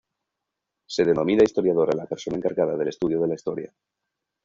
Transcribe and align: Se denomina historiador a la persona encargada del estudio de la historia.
Se 0.87 1.05
denomina 1.05 1.43
historiador 1.43 1.91
a 1.91 1.95
la 1.95 2.07
persona 2.07 2.35
encargada 2.35 2.75
del 2.75 2.87
estudio 2.87 3.21
de 3.21 3.27
la 3.27 3.35
historia. 3.35 3.71